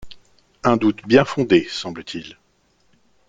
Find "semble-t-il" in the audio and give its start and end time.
1.69-2.39